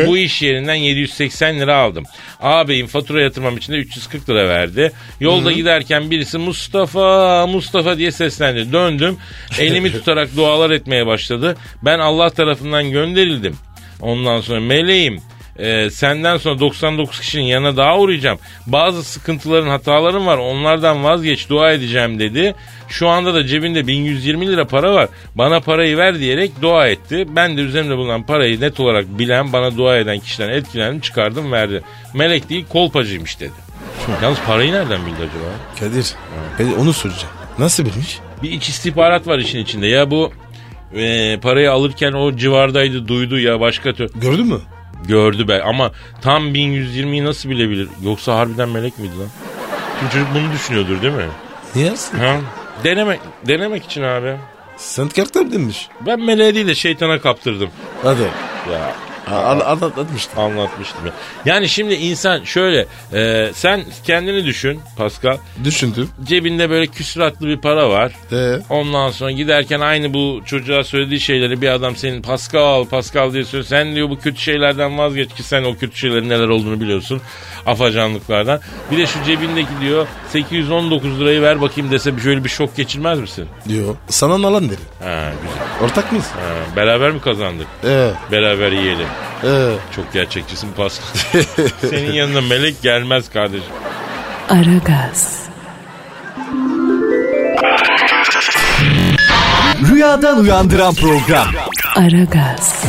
[0.07, 2.03] Bu iş yerinden 780 lira aldım.
[2.41, 4.91] Ağabeyim fatura yatırmam için de 340 lira verdi.
[5.19, 8.73] Yolda giderken birisi Mustafa Mustafa diye seslendi.
[8.73, 9.17] Döndüm
[9.59, 11.57] elimi tutarak dualar etmeye başladı.
[11.81, 13.55] Ben Allah tarafından gönderildim.
[14.01, 15.21] Ondan sonra meleğim
[15.59, 18.39] e, senden sonra 99 kişinin yanına daha uğrayacağım.
[18.67, 22.55] Bazı sıkıntıların hatalarım var onlardan vazgeç dua edeceğim dedi.
[22.87, 25.09] Şu anda da cebinde 1120 lira para var.
[25.35, 27.27] Bana parayı ver diyerek dua etti.
[27.35, 31.81] Ben de üzerimde bulunan parayı net olarak bilen bana dua eden kişiden etkilendim çıkardım verdi.
[32.13, 33.51] Melek değil kolpacıymış dedi.
[34.23, 35.79] Yalnız parayı nereden bildi acaba?
[35.79, 36.15] Kadir.
[36.57, 37.33] Kadir onu soracağım.
[37.59, 38.19] Nasıl bilmiş?
[38.43, 39.87] Bir iç istihbarat var işin içinde.
[39.87, 40.31] Ya bu
[40.95, 44.59] e, parayı alırken o civardaydı duydu ya başka tür Gördün mü?
[45.07, 47.89] Gördü be ama tam 1120'yi nasıl bilebilir?
[48.03, 49.27] Yoksa harbiden melek miydi lan?
[49.99, 51.25] Şimdi çocuk bunu düşünüyordur değil mi?
[51.75, 51.89] Niye?
[52.17, 52.37] Ha?
[52.83, 54.35] Denemek, denemek için abi.
[54.77, 55.87] Sen kartlar demiş.
[56.05, 57.69] Ben meleğe değil de şeytana kaptırdım.
[58.03, 58.21] Hadi.
[58.71, 58.93] Ya
[59.35, 60.41] Atmıştı.
[60.41, 61.11] anlatmıştım ya.
[61.45, 65.37] Yani şimdi insan şöyle e, sen kendini düşün Pascal.
[65.63, 66.09] Düşündüm.
[66.23, 68.11] Cebinde böyle küsuratlı bir para var.
[68.31, 68.59] Ee?
[68.69, 73.67] Ondan sonra giderken aynı bu çocuğa söylediği şeyleri bir adam senin Pascal Pascal diye söylüyor.
[73.69, 77.21] Sen diyor bu kötü şeylerden vazgeç ki sen o kötü şeylerin neler olduğunu biliyorsun.
[77.65, 78.59] Afacanlıklardan.
[78.91, 83.19] Bir de şu cebindeki diyor 819 lirayı ver bakayım dese bir şöyle bir şok geçirmez
[83.19, 83.45] misin?
[83.67, 83.95] Diyor.
[84.09, 84.79] Sana alan deri.
[85.09, 85.85] Ha güzel.
[85.89, 86.27] Ortak mıyız?
[86.27, 87.67] Ha, beraber mi kazandık?
[87.83, 89.07] Ee, Beraber yiyelim.
[89.43, 89.71] Ee.
[89.95, 91.05] Çok gerçekçisin Pascal.
[91.89, 93.73] Senin yanına melek gelmez kardeşim.
[94.49, 95.43] Aragaz,
[99.91, 101.47] Rüyadan uyandıran program.
[101.95, 102.83] Aragaz,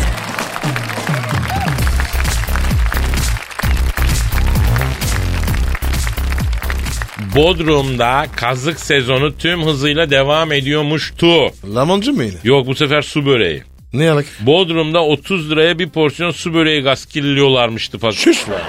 [7.37, 11.51] Bodrum'da kazık sezonu tüm hızıyla devam ediyormuştu.
[11.75, 12.37] Lamancı mı yine?
[12.45, 13.63] Yok bu sefer su böreği.
[13.93, 14.27] Ne yalak?
[14.41, 18.13] Bodrum'da 30 liraya bir porsiyon su böreği gaskilliyorlarmıştı falan.
[18.13, 18.61] Şuş lan.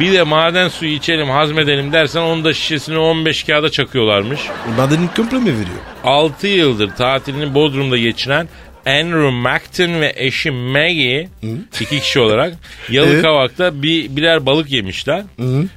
[0.00, 4.40] Bir de maden suyu içelim hazmedelim dersen onun da şişesini 15 kağıda çakıyorlarmış.
[4.76, 5.78] Madenin komple mi veriyor?
[6.04, 8.48] 6 yıldır tatilini Bodrum'da geçiren
[8.86, 11.28] Andrew Macton ve eşi Maggie
[11.80, 12.54] iki kişi olarak
[12.90, 15.24] Yalıkavak'ta bir, birer balık yemişler.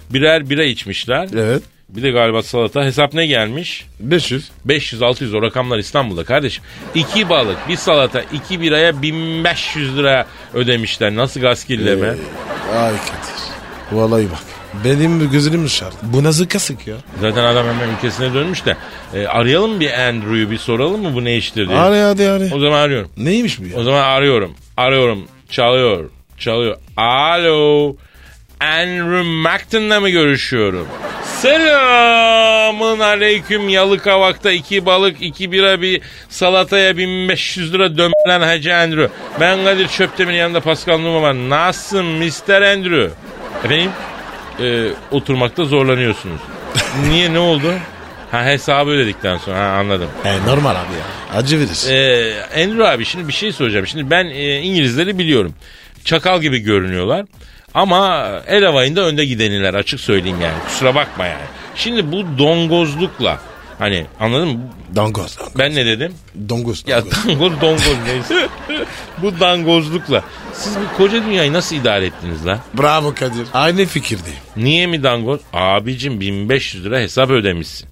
[0.09, 1.29] Birer bira içmişler.
[1.33, 1.63] Evet.
[1.95, 2.83] Bir de galiba salata.
[2.83, 3.85] Hesap ne gelmiş?
[3.99, 4.51] 500.
[4.67, 6.63] 500-600 o rakamlar İstanbul'da kardeşim.
[6.95, 11.15] İki balık, bir salata, iki biraya 1500 lira ödemişler.
[11.15, 12.07] Nasıl gaskilleme?
[12.77, 13.39] Ay Kadir.
[13.91, 14.39] Vallahi bak.
[14.85, 15.91] Benim gözlerim dışarı.
[16.03, 16.95] Bu nasıl kasık ya?
[17.21, 18.77] Zaten adam hemen ülkesine dönmüş de.
[19.13, 21.77] E, arayalım bir Andrew'yu bir soralım mı bu ne iştir diye.
[21.77, 22.51] Hadi hadi hadi.
[22.55, 23.09] O zaman arıyorum.
[23.17, 23.75] Neymiş bu ya?
[23.77, 24.53] O zaman arıyorum.
[24.77, 25.27] Arıyorum.
[25.49, 26.09] Çalıyor.
[26.37, 26.77] Çalıyor.
[26.97, 27.95] Alo.
[28.59, 30.87] Andrew Macton'la mı görüşüyorum?
[31.23, 39.09] Selamın aleyküm Yalıkavak'ta iki balık, iki bira, bir salataya 1500 lira dömelen Hacı Andrew.
[39.39, 41.33] Ben Kadir Çöptemir'in yanında Pascal Numa var.
[41.33, 42.61] Nasılsın Mr.
[42.61, 43.09] Andrew?
[43.63, 43.91] Efendim?
[44.61, 46.41] Ee, oturmakta zorlanıyorsunuz.
[47.09, 47.73] Niye ne oldu?
[48.31, 50.09] Ha hesabı ödedikten sonra ha, anladım.
[50.25, 51.37] E, normal abi ya.
[51.39, 51.89] Acı verir.
[51.89, 53.87] Ee, Andrew abi şimdi bir şey soracağım.
[53.87, 55.53] Şimdi ben e, İngilizleri biliyorum.
[56.05, 57.25] Çakal gibi görünüyorlar.
[57.73, 60.63] Ama el havayında önde gideniler açık söyleyeyim yani.
[60.67, 61.45] Kusura bakma yani.
[61.75, 63.39] Şimdi bu dongozlukla
[63.79, 64.59] hani anladın mı?
[64.95, 65.37] Dangoz.
[65.37, 65.57] dangoz.
[65.57, 66.13] Ben ne dedim?
[66.49, 66.83] Dongoz.
[66.87, 67.61] Ya dangoz.
[67.61, 68.49] dongoz neyse.
[69.21, 70.23] bu dangozlukla.
[70.53, 72.59] Siz bu koca dünyayı nasıl idare ettiniz lan?
[72.77, 73.47] Bravo Kadir.
[73.53, 74.39] Aynı fikirdeyim.
[74.57, 75.39] Niye mi dangoz?
[75.53, 77.89] Abicim 1500 lira hesap ödemişsin.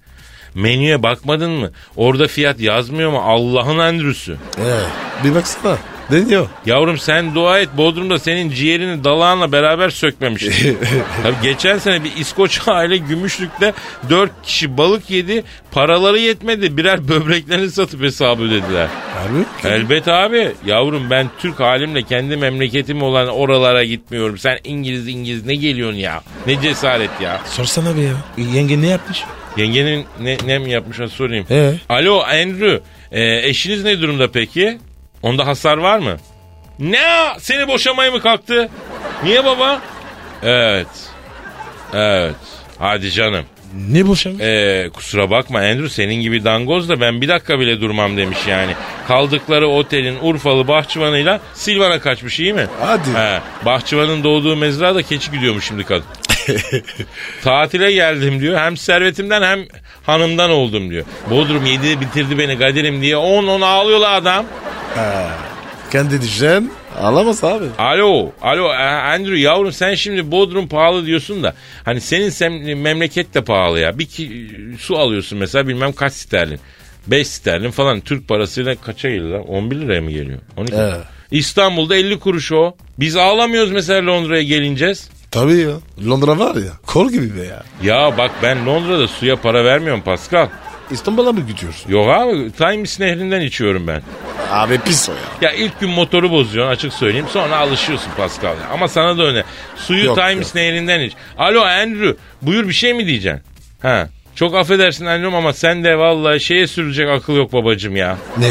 [0.54, 1.72] Menüye bakmadın mı?
[1.96, 3.22] Orada fiyat yazmıyor mu?
[3.26, 4.38] Allah'ın Andrew'sü.
[4.58, 5.78] Ee, bir baksana.
[6.12, 6.48] Deniyor.
[6.66, 10.78] Yavrum sen dua et Bodrum'da senin ciğerini dalağınla beraber sökmemişti.
[11.24, 13.74] Tabii geçen sene bir İskoç aile Gümüşlük'te
[14.10, 15.44] dört kişi balık yedi.
[15.72, 16.78] Paraları yetmedi.
[16.78, 18.88] Birer böbreklerini satıp hesabı ödediler.
[19.18, 19.70] Abi.
[19.70, 20.52] Elbet abi.
[20.66, 24.38] Yavrum ben Türk halimle kendi memleketim olan oralara gitmiyorum.
[24.38, 26.22] Sen İngiliz İngiliz ne geliyorsun ya?
[26.48, 27.42] Ne cesaret ya.
[27.46, 28.14] Sorsana bir ya.
[28.54, 29.24] Yenge ne yapmış?
[29.58, 31.46] Yengenin ne, ne mi yapmış sorayım.
[31.52, 31.74] Ee?
[31.90, 32.80] Alo Andrew.
[33.12, 34.78] Ee, eşiniz ne durumda peki?
[35.24, 36.18] Onda hasar var mı?
[36.80, 37.08] Ne?
[37.40, 38.70] Seni boşamaya mı kalktı?
[39.24, 39.82] Niye baba?
[40.44, 40.88] Evet.
[41.94, 42.36] Evet.
[42.80, 43.46] Hadi canım.
[43.90, 44.42] Ne boşamış?
[44.42, 48.72] Ee, kusura bakma Andrew senin gibi dangoz da ben bir dakika bile durmam demiş yani.
[49.08, 52.68] Kaldıkları otelin Urfalı bahçıvanıyla Silvan'a kaçmış iyi mi?
[52.82, 53.10] Hadi.
[53.14, 56.06] He, bahçıvanın doğduğu mezrağa da keçi gidiyormuş şimdi kadın.
[57.44, 58.60] Tatile geldim diyor.
[58.60, 59.60] Hem servetimden hem
[60.06, 61.06] hanımdan oldum diyor.
[61.30, 63.18] Bodrum yedi bitirdi beni Kadir'im diye.
[63.18, 64.46] On on ağlıyorlar adam.
[65.92, 67.66] Kendi düşen alamaz abi.
[67.78, 71.54] Alo, alo e, Andrew yavrum sen şimdi Bodrum pahalı diyorsun da
[71.86, 74.00] hani senin sem- memleket de pahalı ya.
[74.00, 74.48] Bir ki,
[74.80, 76.60] su alıyorsun mesela bilmem kaç sterlin.
[77.08, 79.48] 5 sterlin falan Türk parasıyla kaça geliyor lan?
[79.48, 80.40] 11 liraya mı geliyor?
[80.58, 80.98] 12 Evet.
[81.32, 82.76] İstanbul'da 50 kuruş o.
[83.00, 85.10] Biz ağlamıyoruz mesela Londra'ya gelineceğiz.
[85.32, 85.70] Tabii ya.
[86.10, 86.72] Londra var ya.
[86.86, 87.64] Kor gibi be ya.
[87.84, 90.48] Ya bak ben Londra'da suya para vermiyorum Pascal.
[90.92, 91.92] İstanbul'a mı gidiyorsun?
[91.92, 94.02] Yok abi Times nehrinden içiyorum ben.
[94.52, 95.18] Abi pis o ya.
[95.50, 97.26] Ya ilk gün motoru bozuyorsun açık söyleyeyim.
[97.30, 98.50] Sonra alışıyorsun Pascal.
[98.50, 98.68] ya.
[98.74, 99.44] Ama sana da öyle.
[99.76, 100.56] Suyu Yok, Times yok.
[100.56, 101.14] nehrinden iç.
[101.38, 103.42] Alo Andrew buyur bir şey mi diyeceksin?
[103.82, 104.10] Ha.
[104.36, 108.18] Çok affedersin Andrew ama sen de vallahi şeye sürecek akıl yok babacım ya.
[108.38, 108.48] Ne?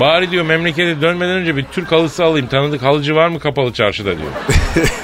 [0.00, 2.46] Bari diyor memlekete dönmeden önce bir Türk halısı alayım.
[2.46, 4.30] Tanıdık halıcı var mı kapalı çarşıda diyor.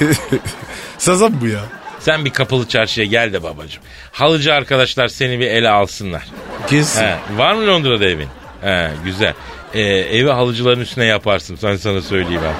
[0.98, 1.60] Sazan bu ya.
[1.98, 3.82] Sen bir kapalı çarşıya gel de babacım.
[4.12, 6.22] Halıcı arkadaşlar seni bir ele alsınlar.
[6.66, 7.02] Kesin.
[7.02, 8.28] He, var mı Londra'da evin?
[8.60, 9.34] He, güzel.
[9.74, 12.54] Ee, evi halıcıların üstüne yaparsın sen sana söyleyeyim ben.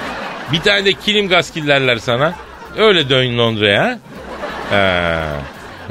[0.53, 2.33] Bir tane de kilim gaskillerler sana.
[2.77, 3.99] Öyle dön Londra'ya.
[4.69, 5.19] He.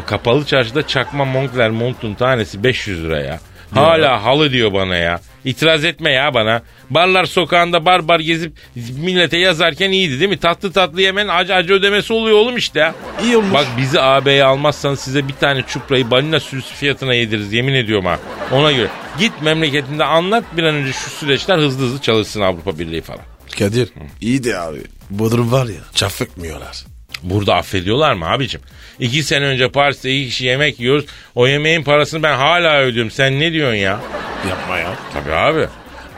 [0.07, 3.41] Kapalı çarşıda çakma Moncler montun tanesi 500 lira ya.
[3.75, 5.21] Hala halı diyor bana ya.
[5.45, 6.63] İtiraz etme ya bana.
[6.91, 10.39] Barlar sokağında bar bar gezip millete yazarken iyiydi değil mi?
[10.39, 12.93] Tatlı tatlı yemen acı acı ödemesi oluyor oğlum işte.
[13.25, 13.55] İyi olmuş.
[13.55, 18.19] Bak bizi AB'ye almazsanız size bir tane çuprayı balina sürüsü fiyatına yediririz yemin ediyorum ha.
[18.53, 18.89] Ona göre.
[19.19, 23.23] Git memleketinde anlat bir an önce şu süreçler hızlı hızlı çalışsın Avrupa Birliği falan.
[23.59, 23.89] Kadir.
[24.21, 24.83] İyi de abi.
[25.11, 25.81] Bodrum var ya.
[25.95, 26.85] Çafıkmıyorlar.
[27.23, 28.61] Burada affediyorlar mı abicim?
[28.99, 31.05] İki sene önce Paris'te iki kişi yemek yiyoruz.
[31.35, 33.11] O yemeğin parasını ben hala ödüyorum.
[33.11, 34.01] Sen ne diyorsun ya?
[34.49, 34.95] Yapma ya.
[35.13, 35.67] Tabii abi.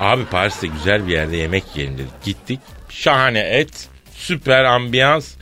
[0.01, 2.23] Abi Paris'te güzel bir yerde yemek yiyelim dedik.
[2.25, 2.61] Gittik.
[2.89, 3.89] Şahane et.
[4.15, 5.35] Süper ambiyans.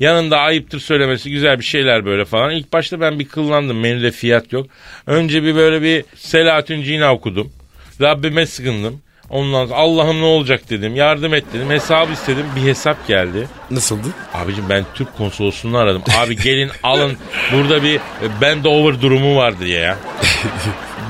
[0.00, 2.50] Yanında ayıptır söylemesi güzel bir şeyler böyle falan.
[2.50, 3.80] İlk başta ben bir kıllandım.
[3.80, 4.66] Menüde fiyat yok.
[5.06, 7.52] Önce bir böyle bir Selahattin Cina okudum.
[8.00, 9.02] Rabbime sıkındım.
[9.30, 10.96] Ondan sonra Allah'ım ne olacak dedim.
[10.96, 11.70] Yardım et dedim.
[11.70, 12.46] Hesabı istedim.
[12.56, 13.48] Bir hesap geldi.
[13.70, 14.08] Nasıldı?
[14.34, 16.02] Abicim ben Türk konsolosluğunu aradım.
[16.18, 17.16] Abi gelin alın
[17.52, 18.00] burada bir
[18.40, 19.96] bend over durumu var diye ya.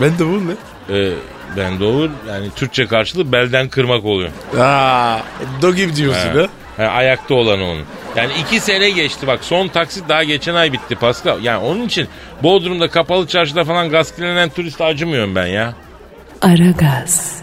[0.00, 0.52] Ben de bu ne?
[0.96, 1.12] Ee,
[1.56, 4.30] bend over yani Türkçe karşılığı belden kırmak oluyor.
[4.58, 5.18] Aa,
[5.62, 6.46] dogim diyorsun ha.
[6.76, 7.84] Ha, ayakta olan onun.
[8.16, 11.42] Yani iki sene geçti bak son taksit daha geçen ay bitti Pascal.
[11.42, 12.08] Yani onun için
[12.42, 15.74] Bodrum'da kapalı çarşıda falan gaskilenen turist acımıyorum ben ya.
[16.42, 17.42] Aragaz,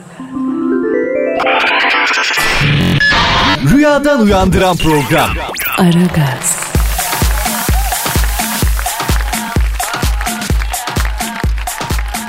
[3.71, 5.29] Rüyadan uyandıran program.
[5.77, 6.57] Aragaz,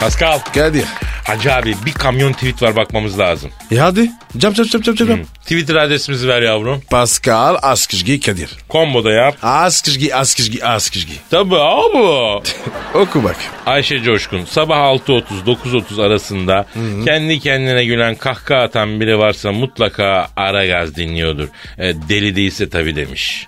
[0.00, 0.38] Pascal.
[0.54, 0.84] Kadir.
[1.28, 3.50] Hacı abi bir kamyon tweet var bakmamız lazım.
[3.72, 4.10] E hadi.
[4.38, 5.24] Cam cam cam cam cam.
[5.42, 6.82] Twitter adresimizi ver yavrum.
[6.90, 8.50] Pascal Askışgi Kadir.
[8.68, 9.36] Komboda yap.
[9.42, 11.12] Askışgi Askışgi Askışgi.
[11.30, 11.96] Tabii abi.
[12.94, 13.36] Oku bak.
[13.66, 16.66] Ayşe Coşkun sabah 6.30-9.30 arasında
[17.04, 21.48] kendi kendine gülen kahkaha atan biri varsa mutlaka ara gaz dinliyordur.
[21.78, 23.46] E, deli değilse tabii demiş.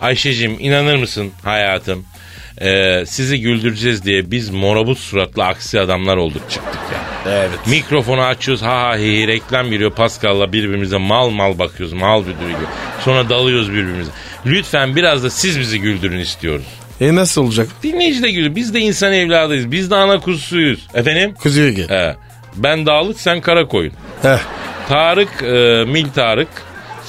[0.00, 2.04] Ayşe'cim inanır mısın hayatım?
[2.60, 7.01] E, sizi güldüreceğiz diye biz morabut suratlı aksi adamlar olduk çıktık ya.
[7.26, 7.66] Evet.
[7.66, 12.48] Mikrofonu açıyoruz ha ha hi hi reklam giriyor Pascal'la birbirimize mal mal bakıyoruz mal müdürü
[12.48, 12.66] gibi.
[13.04, 14.10] Sonra dalıyoruz birbirimize.
[14.46, 16.66] Lütfen biraz da siz bizi güldürün istiyoruz.
[17.00, 17.68] E nasıl olacak?
[17.82, 18.54] Dinleyici de gülüyor.
[18.54, 19.72] Biz de insan evladıyız.
[19.72, 20.86] Biz de ana kuzusuyuz.
[20.94, 21.34] Efendim?
[21.34, 21.88] Kuzuya gel.
[21.88, 22.16] He.
[22.56, 23.92] Ben Dağlık sen Karakoyun.
[24.22, 24.38] Heh.
[24.88, 26.48] Tarık, e, Mil Tarık.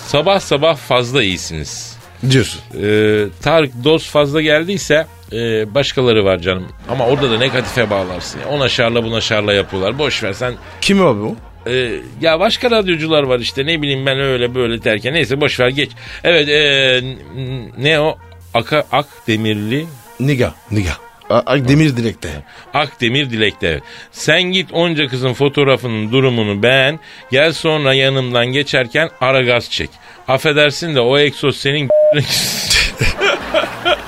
[0.08, 1.98] Sabah sabah fazla iyisiniz.
[2.30, 2.62] Diyorsun.
[2.84, 6.68] E, Tarık doz fazla geldiyse e, başkaları var canım.
[6.90, 8.40] Ama orada da negatife bağlarsın.
[8.40, 8.48] Ya.
[8.48, 10.00] Ona şarla buna şarla yapıyorlar.
[10.00, 10.54] Boş ver sen.
[10.82, 11.36] Kim abi o?
[11.70, 15.14] e, ya başka radyocular var işte ne bileyim ben öyle böyle derken.
[15.14, 15.92] Neyse boş ver geç.
[16.24, 17.02] Evet e,
[17.36, 18.18] n- ne o?
[18.54, 19.86] Aka, Akdemirli
[20.20, 20.54] Niga.
[20.72, 20.92] Niga.
[21.30, 22.30] A- A- Demir direkte.
[22.74, 23.80] Akdemir Dilek'te.
[24.12, 27.00] Sen git onca kızın fotoğrafının durumunu beğen.
[27.32, 29.90] Gel sonra yanımdan geçerken ara gaz çek.
[30.28, 31.90] Affedersin de o egzoz senin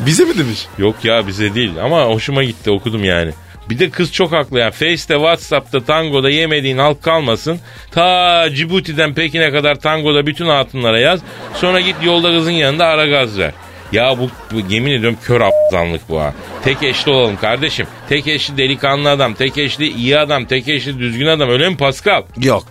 [0.00, 0.66] Bize mi demiş?
[0.78, 3.30] Yok ya bize değil ama hoşuma gitti okudum yani.
[3.70, 4.70] Bir de kız çok haklı ya.
[4.70, 7.60] Face'te, Whatsapp'ta, Tango'da yemediğin halk kalmasın.
[7.90, 11.20] Ta Cibuti'den Pekin'e kadar Tango'da bütün hatunlara yaz.
[11.54, 13.52] Sonra git yolda kızın yanında ara gaz ver.
[13.92, 16.34] Ya bu, bu yemin ediyorum kör aptallık bu ha.
[16.64, 17.86] Tek eşli olalım kardeşim.
[18.08, 21.50] Tek eşli delikanlı adam, tek eşli iyi adam, tek eşli düzgün adam.
[21.50, 22.22] Öyle mi Pascal?
[22.42, 22.64] Yok.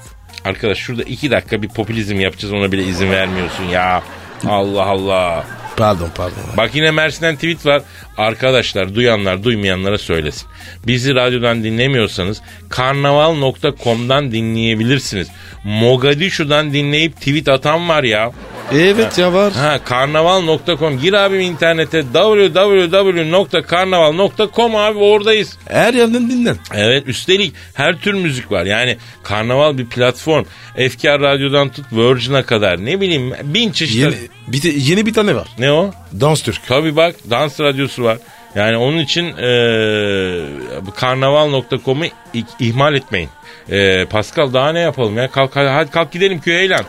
[0.46, 4.04] Arkadaş şurada iki dakika bir popülizm yapacağız ona bile izin vermiyorsun ya.
[4.48, 5.46] Allah Allah.
[5.78, 6.38] Pardon pardon.
[6.58, 7.82] Bak yine Mersin'den tweet var.
[8.18, 10.48] Arkadaşlar duyanlar duymayanlara söylesin.
[10.88, 15.28] Bizi radyodan dinlemiyorsanız karnaval.com'dan dinleyebilirsiniz.
[15.64, 18.32] Mogadishu'dan dinleyip tweet atan var ya.
[18.74, 19.54] Evet ya var.
[19.54, 25.58] Ha karnaval.com gir abim internete www.karnaval.com abi oradayız.
[25.70, 26.58] Her yerden dinlen.
[26.74, 28.66] Evet üstelik her tür müzik var.
[28.66, 30.46] Yani karnaval bir platform.
[30.78, 33.96] Efkar Radyo'dan tut Virgin'a kadar ne bileyim bin çeşit.
[33.96, 34.16] Yeni
[34.48, 35.48] bir, te- yeni bir tane var.
[35.60, 35.92] Ne o?
[36.20, 36.68] Dans Türk.
[36.68, 38.18] Tabii bak dans radyosu var.
[38.56, 40.46] Yani onun için eee
[40.86, 43.30] bu karnaval.com'u ih- ihmal etmeyin.
[43.70, 45.32] Eee Pascal daha ne yapalım ya?
[45.32, 46.82] Kalk hadi, kalk gidelim Küheylan.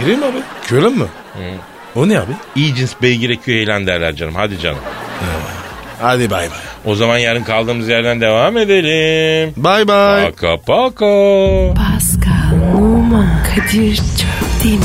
[0.00, 0.36] Gireyim abi.
[0.66, 1.04] Kölen mi?
[1.96, 2.32] O ne abi?
[2.56, 4.34] İyi cins beygire Küheylan derler canım.
[4.34, 4.78] Hadi canım.
[6.00, 6.58] Hadi bay bay.
[6.84, 9.54] O zaman yarın kaldığımız yerden devam edelim.
[9.56, 10.24] Bay bay.
[10.30, 11.06] Paka paka.
[11.74, 14.84] Pascal, Oman, Kadir çok değil mi?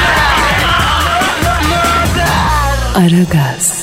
[3.01, 3.80] Aragaz.